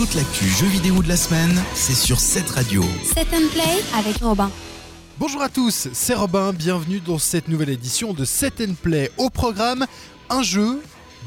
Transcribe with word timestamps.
Toute 0.00 0.14
l'actu 0.14 0.46
jeux 0.46 0.66
vidéo 0.66 1.02
de 1.02 1.08
la 1.08 1.16
semaine, 1.18 1.62
c'est 1.74 1.92
sur 1.94 2.20
cette 2.20 2.48
radio. 2.48 2.82
Set 3.04 3.26
and 3.34 3.48
Play 3.52 3.82
avec 3.98 4.16
Robin. 4.22 4.50
Bonjour 5.18 5.42
à 5.42 5.50
tous, 5.50 5.88
c'est 5.92 6.14
Robin, 6.14 6.54
bienvenue 6.54 7.00
dans 7.00 7.18
cette 7.18 7.48
nouvelle 7.48 7.68
édition 7.68 8.14
de 8.14 8.24
Set 8.24 8.62
and 8.66 8.76
Play. 8.80 9.10
Au 9.18 9.28
programme, 9.28 9.84
un 10.30 10.42
jeu 10.42 10.80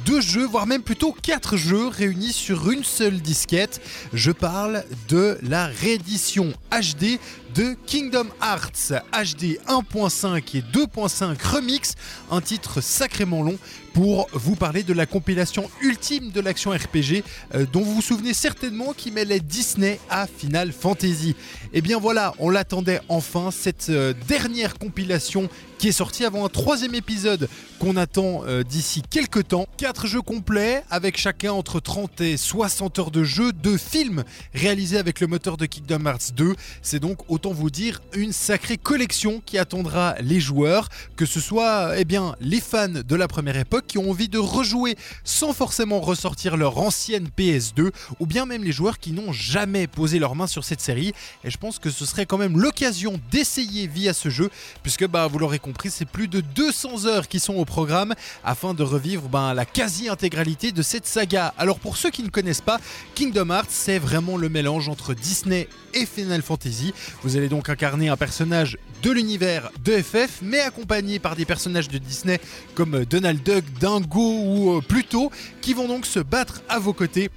deux 0.06 0.22
jeux, 0.22 0.46
voire 0.46 0.66
même 0.66 0.82
plutôt 0.82 1.12
quatre 1.14 1.56
jeux 1.56 1.88
réunis 1.88 2.34
sur 2.34 2.70
une 2.72 2.84
seule 2.84 3.22
disquette. 3.22 3.82
Je 4.12 4.32
parle 4.32 4.84
de 5.08 5.38
la 5.44 5.68
réédition 5.68 6.54
HD 6.72 7.20
de 7.56 7.76
Kingdom 7.86 8.28
Hearts 8.42 8.94
HD 9.12 9.60
1.5 9.68 10.58
et 10.58 10.62
2.5 10.62 11.38
Remix, 11.44 11.94
un 12.32 12.42
titre 12.42 12.82
sacrément 12.82 13.44
long 13.44 13.58
pour 13.94 14.28
vous 14.34 14.56
parler 14.56 14.84
de 14.84 14.94
la 14.94 15.06
compilation 15.06 15.70
ultime 15.82 16.32
de 16.32 16.42
l'action 16.42 16.72
RPG 16.72 17.24
euh, 17.54 17.66
dont 17.72 17.82
vous 17.82 17.96
vous 17.96 18.02
souvenez 18.02 18.34
certainement 18.34 18.94
qui 18.94 19.12
mêlait 19.12 19.40
Disney 19.40 20.00
à 20.10 20.26
Final 20.26 20.72
Fantasy. 20.72 21.30
Et 21.32 21.78
eh 21.78 21.82
bien 21.82 22.00
voilà, 22.00 22.34
on 22.40 22.50
l'attendait 22.50 23.02
enfin, 23.08 23.52
cette 23.52 23.90
euh, 23.90 24.14
dernière 24.28 24.78
compilation 24.78 25.48
qui 25.78 25.90
est 25.90 25.92
sortie 25.92 26.24
avant 26.24 26.46
un 26.46 26.50
troisième 26.50 26.96
épisode 26.96 27.50
qu'on 27.80 27.98
attend 27.98 28.44
euh, 28.46 28.64
d'ici 28.64 29.02
quelques 29.08 29.50
temps. 29.50 29.68
Quatre 29.78 30.08
jeux 30.08 30.22
complets 30.22 30.84
avec 30.90 31.18
chacun 31.18 31.52
entre 31.52 31.80
30 31.80 32.22
et 32.22 32.38
60 32.38 33.00
heures 33.00 33.12
de 33.12 33.24
jeu, 33.24 33.52
deux 33.52 33.78
films 33.78 34.24
réalisés 34.54 34.98
avec 34.98 35.20
le 35.20 35.28
moteur 35.28 35.58
de 35.58 35.66
Kingdom 35.66 36.06
Hearts 36.06 36.34
2. 36.36 36.56
C'est 36.82 37.00
donc 37.00 37.30
vous 37.52 37.70
dire 37.70 38.00
une 38.14 38.32
sacrée 38.32 38.78
collection 38.78 39.42
qui 39.46 39.58
attendra 39.58 40.16
les 40.22 40.40
joueurs, 40.40 40.88
que 41.16 41.26
ce 41.26 41.40
soit 41.40 41.98
eh 41.98 42.06
bien, 42.06 42.36
les 42.40 42.62
fans 42.62 42.88
de 42.88 43.16
la 43.16 43.28
première 43.28 43.58
époque 43.58 43.86
qui 43.88 43.98
ont 43.98 44.10
envie 44.10 44.30
de 44.30 44.38
rejouer 44.38 44.96
sans 45.24 45.54
forcément 45.54 46.00
ressortir 46.00 46.56
leur 46.56 46.78
ancienne 46.78 47.28
PS2, 47.38 47.92
ou 48.20 48.26
bien 48.26 48.46
même 48.46 48.64
les 48.64 48.72
joueurs 48.72 49.00
qui 49.00 49.12
n'ont 49.12 49.34
jamais 49.34 49.88
posé 49.88 50.20
leur 50.20 50.36
main 50.36 50.48
sur 50.48 50.64
cette 50.64 50.82
série. 50.82 51.14
Et 51.44 51.50
je 51.50 51.58
pense 51.58 51.80
que 51.80 51.90
ce 51.90 52.06
serait 52.06 52.26
quand 52.26 52.38
même 52.38 52.60
l'occasion 52.60 53.20
d'essayer 53.32 53.88
via 53.88 54.14
ce 54.14 54.30
jeu, 54.30 54.50
puisque 54.82 55.08
bah, 55.08 55.28
vous 55.28 55.40
l'aurez 55.40 55.60
compris, 55.60 55.90
c'est 55.90 56.06
plus 56.06 56.28
de 56.28 56.42
200 56.42 57.06
heures 57.06 57.28
qui 57.28 57.40
sont 57.40 57.56
au 57.56 57.66
programme 57.66 58.14
afin 58.44 58.74
de 58.74 58.84
revivre 58.84 59.28
ben, 59.28 59.54
la 59.54 59.66
quasi-intégralité 59.66 60.72
de 60.72 60.82
cette 60.82 61.08
saga. 61.08 61.54
Alors 61.58 61.80
pour 61.80 61.98
ceux 61.98 62.12
qui 62.12 62.24
ne 62.24 62.30
connaissent 62.30 62.62
pas, 62.62 62.80
Kingdom 63.16 63.50
Hearts, 63.50 63.70
c'est 63.70 64.00
vraiment 64.00 64.38
le 64.38 64.50
mélange 64.50 64.90
entre 64.90 65.14
Disney 65.14 65.68
et 65.94 66.06
Final 66.06 66.42
Fantasy. 66.42 66.94
Vous 67.24 67.33
allez 67.38 67.50
donc 67.50 67.70
incarner 67.70 68.10
un 68.10 68.18
personnage 68.18 68.78
de 69.02 69.12
l'univers 69.12 69.72
de 69.84 69.94
FF, 69.94 70.40
mais 70.42 70.60
accompagné 70.60 71.20
par 71.20 71.36
des 71.36 71.46
personnages 71.46 71.88
de 71.88 71.98
Disney 71.98 72.40
comme 72.76 73.06
Donald 73.06 73.42
Duck, 73.44 73.64
Dingo 73.80 74.20
ou 74.20 74.78
euh, 74.78 74.82
Pluto, 74.82 75.32
qui 75.62 75.74
vont 75.74 75.88
donc 75.88 76.06
se 76.06 76.20
battre 76.20 76.62
à 76.70 76.80
vos 76.80 76.94
côtés 76.94 77.30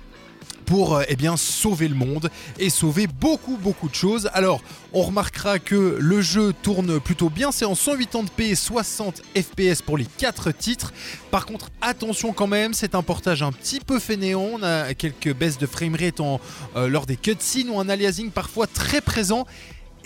pour 0.66 0.96
euh, 0.96 1.04
eh 1.08 1.16
sauver 1.36 1.88
le 1.88 1.94
monde 1.94 2.30
et 2.58 2.68
sauver 2.68 3.06
beaucoup 3.06 3.56
beaucoup 3.56 3.88
de 3.88 3.94
choses. 3.94 4.28
Alors, 4.34 4.60
on 4.92 5.02
remarquera 5.02 5.58
que 5.58 5.96
le 5.98 6.20
jeu 6.20 6.52
tourne 6.62 7.00
plutôt 7.00 7.30
bien, 7.30 7.52
c'est 7.52 7.64
en 7.64 7.74
180p 7.74 8.54
60 8.54 9.22
fps 9.34 9.82
pour 9.82 9.96
les 9.96 10.04
4 10.04 10.52
titres. 10.52 10.92
Par 11.30 11.46
contre, 11.46 11.70
attention 11.80 12.32
quand 12.32 12.46
même, 12.48 12.74
c'est 12.74 12.94
un 12.94 13.02
portage 13.02 13.42
un 13.42 13.52
petit 13.52 13.80
peu 13.80 13.98
fainéant, 13.98 14.48
on 14.54 14.62
a 14.62 14.92
quelques 14.94 15.32
baisses 15.32 15.58
de 15.58 15.66
framerate 15.66 16.20
euh, 16.20 16.88
lors 16.88 17.06
des 17.06 17.16
cutscenes 17.16 17.70
ou 17.70 17.80
un 17.80 17.88
aliasing 17.88 18.30
parfois 18.30 18.66
très 18.66 19.00
présent 19.00 19.46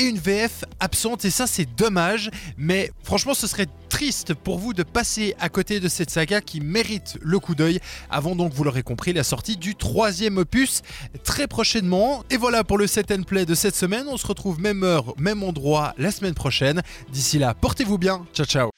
et 0.01 0.05
une 0.05 0.19
VF 0.19 0.65
absente 0.81 1.25
et 1.25 1.31
ça 1.31 1.47
c'est 1.47 1.67
dommage. 1.77 2.31
Mais 2.57 2.91
franchement 3.05 3.35
ce 3.35 3.47
serait 3.47 3.67
triste 3.89 4.35
pour 4.35 4.59
vous 4.59 4.73
de 4.73 4.83
passer 4.83 5.35
à 5.39 5.49
côté 5.49 5.79
de 5.79 5.89
cette 5.89 6.11
saga 6.11 6.41
qui 6.41 6.61
mérite 6.61 7.19
le 7.21 7.39
coup 7.39 7.55
d'œil 7.55 7.81
avant 8.09 8.35
donc 8.35 8.53
vous 8.53 8.65
l'aurez 8.65 8.83
compris 8.83 9.13
la 9.13 9.25
sortie 9.25 9.57
du 9.57 9.75
troisième 9.75 10.39
opus 10.39 10.83
très 11.23 11.47
prochainement. 11.47 12.25
Et 12.31 12.39
voilà 12.39 12.65
pour 12.65 12.79
le 12.79 12.87
set 12.87 13.11
and 13.13 13.25
play 13.25 13.45
de 13.45 13.55
cette 13.55 13.77
semaine. 13.77 14.07
On 14.09 14.17
se 14.17 14.27
retrouve 14.27 14.59
même 14.59 14.83
heure 14.83 15.15
même 15.19 15.43
endroit 15.43 15.95
la 15.99 16.11
semaine 16.11 16.35
prochaine. 16.35 16.81
D'ici 17.13 17.39
là 17.39 17.55
portez-vous 17.55 17.99
bien. 17.99 18.27
Ciao 18.33 18.47
ciao. 18.47 18.71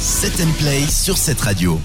Set 0.00 0.40
and 0.40 0.52
play 0.58 0.84
sur 0.88 1.16
cette 1.16 1.40
radio 1.40 1.80